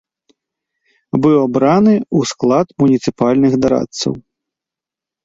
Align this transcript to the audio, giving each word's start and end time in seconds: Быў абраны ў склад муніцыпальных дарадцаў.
Быў 1.25 1.35
абраны 1.47 1.93
ў 1.97 2.19
склад 2.31 2.67
муніцыпальных 2.85 3.53
дарадцаў. 3.67 4.13